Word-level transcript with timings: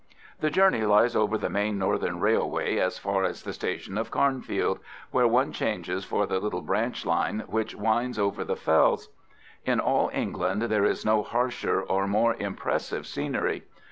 The 0.39 0.49
journey 0.49 0.81
lies 0.81 1.15
over 1.15 1.37
the 1.37 1.47
main 1.47 1.77
Northern 1.77 2.19
Railway 2.19 2.77
as 2.79 2.97
far 2.97 3.23
as 3.23 3.43
the 3.43 3.53
station 3.53 3.99
of 3.99 4.09
Carnfield, 4.09 4.79
where 5.11 5.27
one 5.27 5.51
changes 5.51 6.03
for 6.05 6.25
the 6.25 6.39
little 6.39 6.63
branch 6.63 7.05
line 7.05 7.43
which 7.47 7.75
winds 7.75 8.17
over 8.17 8.43
the 8.43 8.55
fells. 8.55 9.09
In 9.63 9.79
all 9.79 10.09
England 10.11 10.63
there 10.63 10.85
is 10.85 11.05
no 11.05 11.21
harsher 11.21 11.79
or 11.83 12.07
more 12.07 12.33
impressive 12.39 13.05
scenery. 13.05 13.63